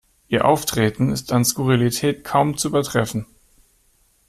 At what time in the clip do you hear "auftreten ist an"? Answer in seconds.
0.45-1.45